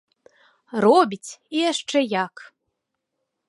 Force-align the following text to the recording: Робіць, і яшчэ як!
Робіць, 0.85 1.31
і 1.57 1.61
яшчэ 1.71 1.99
як! 2.23 2.35